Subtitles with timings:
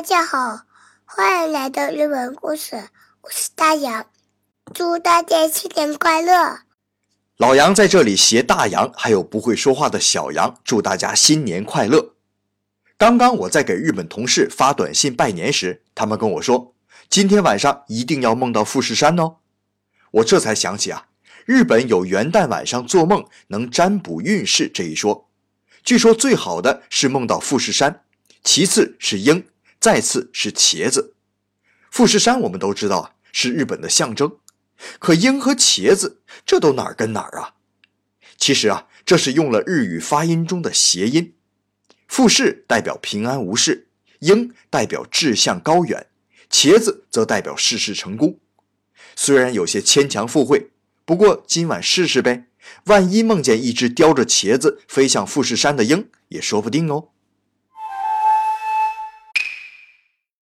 [0.00, 0.62] 大家好，
[1.04, 2.88] 欢迎来到日本故事，
[3.20, 4.06] 我是大洋，
[4.72, 6.60] 祝大家新年快乐。
[7.36, 12.14] 老杨在这里携大洋还有不会说话的小杨，祝大家新年快乐。
[12.96, 16.74] 刚刚我在给日本同事发短信拜年时，他们跟我说，
[17.10, 19.36] 今天晚上一定要梦到富士山哦。
[20.12, 21.08] 我这才想起啊，
[21.44, 25.28] 日本有元旦晚上做梦能占卜运势这一说。
[25.84, 28.04] 据说最好的是梦到富士山，
[28.42, 29.44] 其次是鹰，
[29.80, 31.14] 再次是茄子。
[31.90, 34.36] 富士山我们都知道啊，是日本的象征。
[34.98, 37.54] 可鹰和茄子这都哪儿跟哪儿啊？
[38.36, 41.34] 其实啊，这是用了日语发音中的谐音。
[42.06, 43.88] 富士代表平安无事，
[44.20, 46.06] 鹰代表志向高远，
[46.50, 48.38] 茄子则代表事事成功。
[49.14, 50.70] 虽然有些牵强附会，
[51.04, 52.46] 不过今晚试试呗。
[52.84, 57.08] 万一梦见一只叼着茄子飞向富士山的鹰，也说不定哦。